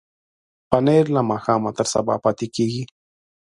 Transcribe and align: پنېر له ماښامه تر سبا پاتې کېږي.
پنېر 0.69 1.05
له 1.15 1.21
ماښامه 1.29 1.71
تر 1.77 1.87
سبا 1.93 2.15
پاتې 2.23 2.47
کېږي. 2.55 2.83